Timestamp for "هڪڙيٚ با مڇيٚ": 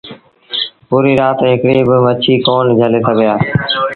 1.49-2.43